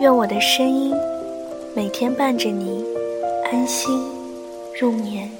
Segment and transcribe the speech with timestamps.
[0.00, 0.94] 愿我的声音
[1.76, 2.82] 每天伴着你
[3.52, 4.02] 安心
[4.80, 5.39] 入眠。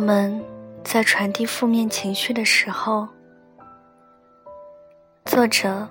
[0.00, 0.42] 我们
[0.82, 3.06] 在传递负面情绪的时候，
[5.26, 5.86] 作者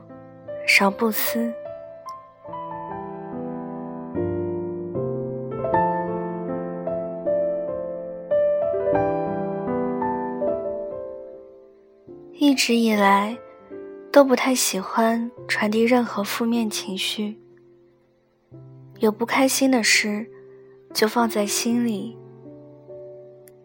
[0.66, 1.54] 邵布斯。
[12.34, 13.38] 一直以来
[14.12, 17.40] 都不太喜欢传递任何负面情绪，
[18.98, 20.28] 有不开心的事
[20.96, 22.18] 就放在心里。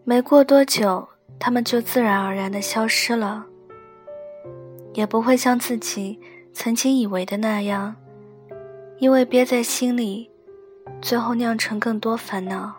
[0.07, 3.43] 没过多久，他们就自然而然的消失了，
[4.93, 6.19] 也不会像自己
[6.53, 7.95] 曾经以为的那样，
[8.99, 10.29] 因为憋在心里，
[11.01, 12.71] 最后酿成更多烦恼。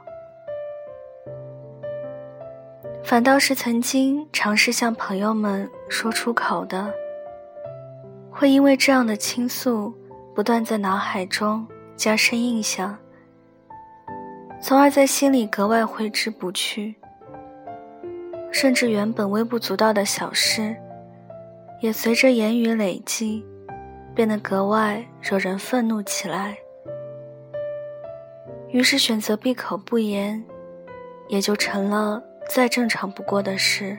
[3.03, 6.95] 反倒是曾经尝试向朋友们说出口的，
[8.31, 9.93] 会因为这样的倾诉，
[10.33, 11.67] 不断在脑海中
[11.97, 12.97] 加深印象，
[14.63, 16.95] 从而在心里格外挥之不去。
[18.59, 20.75] 甚至原本微不足道的小事，
[21.83, 23.45] 也随着言语累积，
[24.15, 26.57] 变得格外惹人愤怒起来。
[28.71, 30.43] 于是选择闭口不言，
[31.29, 33.99] 也就成了再正常不过的事。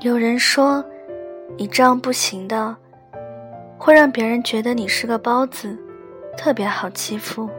[0.00, 0.84] 有人说，
[1.56, 2.76] 你这样不行的。
[3.84, 5.76] 会让别人觉得你是个包子，
[6.38, 7.50] 特别好欺负。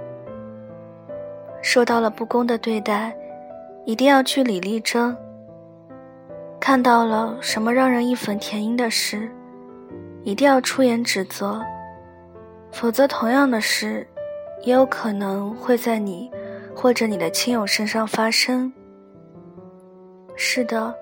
[1.61, 3.13] 受到了不公的对待，
[3.83, 5.13] 一定要据理力争。
[6.61, 9.29] 看到了什么让人义愤填膺的事，
[10.23, 11.61] 一定要出言指责，
[12.71, 14.07] 否则同样的事，
[14.61, 16.31] 也有可能会在你
[16.73, 18.71] 或者你的亲友身上发生。
[20.37, 20.95] 是的，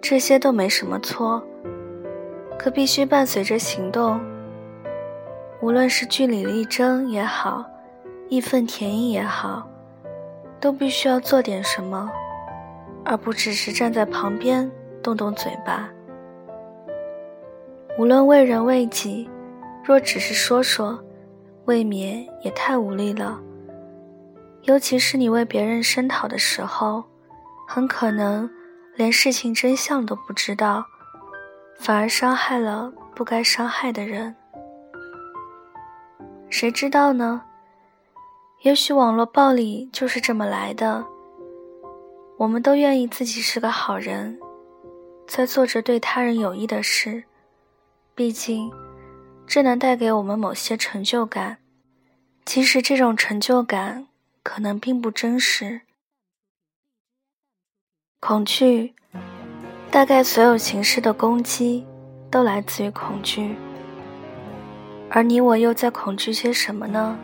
[0.00, 1.42] 这些都没什么错。
[2.58, 4.20] 可必须伴随着行动。
[5.60, 7.64] 无论是据理力争也好，
[8.28, 9.66] 义愤填膺也好，
[10.60, 12.10] 都必须要做点什么，
[13.04, 14.70] 而不只是站在旁边
[15.02, 15.88] 动动嘴巴。
[17.98, 19.28] 无论为人为己，
[19.84, 20.98] 若只是说说，
[21.64, 23.40] 未免也太无力了。
[24.62, 27.02] 尤其是你为别人声讨的时候，
[27.66, 28.48] 很可能
[28.96, 30.84] 连事情真相都不知道。
[31.78, 34.34] 反而伤害了不该伤害的人，
[36.50, 37.42] 谁知道呢？
[38.62, 41.06] 也许网络暴力就是这么来的。
[42.36, 44.38] 我们都愿意自己是个好人，
[45.26, 47.24] 在做着对他人有益的事，
[48.14, 48.70] 毕竟
[49.46, 51.58] 这能带给我们某些成就感，
[52.44, 54.08] 即使这种成就感
[54.42, 55.80] 可能并不真实。
[58.20, 58.94] 恐惧。
[59.90, 61.86] 大概所有形式的攻击，
[62.30, 63.56] 都来自于恐惧。
[65.10, 67.18] 而你我又在恐惧些什么呢？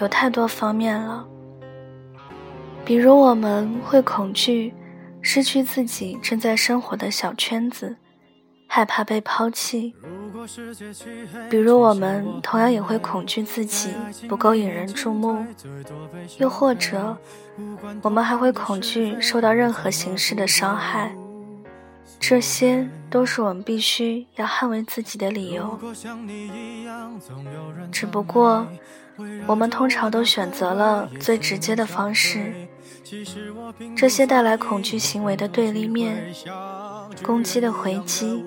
[0.00, 1.24] 有太多方面了。
[2.84, 4.74] 比如我们会恐惧
[5.22, 7.96] 失去自己正在生活的小圈子，
[8.66, 9.92] 害怕被抛弃；
[11.48, 13.90] 比如我们同样也会恐惧自己
[14.28, 15.46] 不够引人注目；
[16.38, 17.16] 又或者，
[18.02, 21.14] 我们还会恐惧受到任何形式的伤害。
[22.18, 25.78] 这些都是我们必须要捍卫自己的理由。
[27.92, 28.66] 只不过，
[29.46, 32.52] 我们通常都选择了最直接的方式。
[33.96, 36.34] 这些带来恐惧行为的对立面，
[37.22, 38.44] 攻击的回击，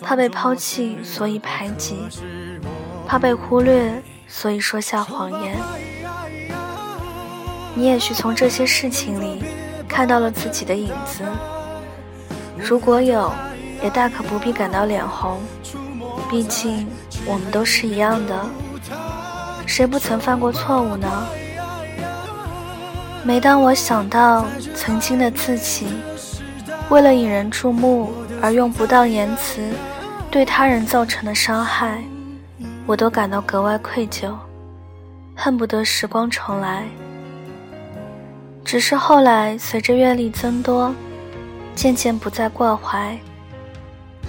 [0.00, 1.96] 怕被抛弃，所以排挤；
[3.06, 5.56] 怕被忽略，所以说下谎言。
[7.74, 9.42] 你也许从这些事情里
[9.88, 11.24] 看到了自己的影子，
[12.66, 13.30] 如果有，
[13.82, 15.38] 也大可不必感到脸红，
[16.30, 16.88] 毕竟
[17.26, 18.34] 我们都是一样的，
[19.66, 21.26] 谁不曾犯过错误呢？
[23.22, 25.88] 每当我想到曾经的自己，
[26.88, 29.60] 为了引人注目而用不当言辞
[30.30, 32.02] 对他人造成的伤害，
[32.86, 34.32] 我都感到格外愧疚，
[35.36, 36.84] 恨不得时光重来。
[38.64, 40.94] 只是后来随着阅历增多，
[41.74, 43.18] 渐渐不再挂怀。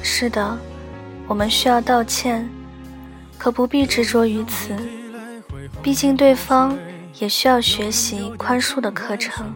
[0.01, 0.57] 是的，
[1.27, 2.49] 我们需要道歉，
[3.37, 4.75] 可不必执着于此，
[5.81, 6.77] 毕竟对方。
[7.17, 9.55] 也需要学习宽恕的课程。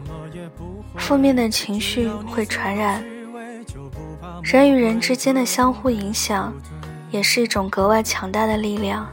[0.96, 3.04] 负面的情绪会传染，
[4.42, 6.54] 人与人之间的相互影响，
[7.10, 9.06] 也是一种格外强大的力量。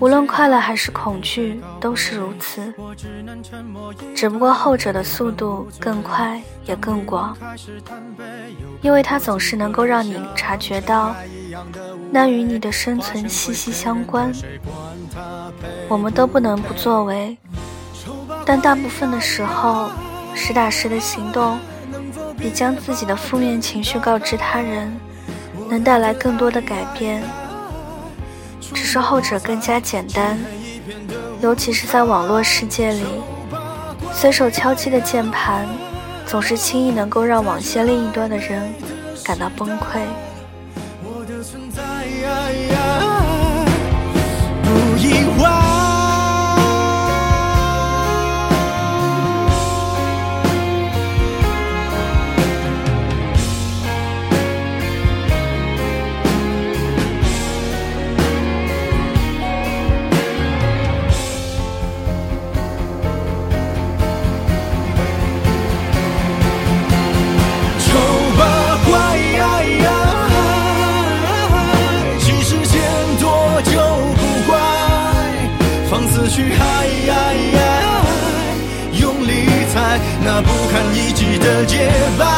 [0.00, 2.72] 无论快乐还是恐惧，都是如此。
[4.14, 7.36] 只不过后者的速度更快，也更广，
[8.80, 11.14] 因为它总是能够让你察觉到，
[12.10, 14.32] 那与你的生存息息相关。
[15.88, 17.36] 我们都不能不作为，
[18.44, 19.90] 但大部分的时候，
[20.34, 21.58] 实打实的行动，
[22.38, 24.92] 比将自己的负面情绪告知他人，
[25.68, 27.22] 能带来更多的改变。
[28.74, 30.38] 只是后者更加简单，
[31.40, 33.04] 尤其是在网络世界里，
[34.12, 35.66] 随手敲击的键盘，
[36.26, 38.72] 总是轻易能够让网线另一端的人
[39.24, 40.00] 感到崩溃。
[43.00, 43.11] 不
[81.42, 82.31] 的洁白。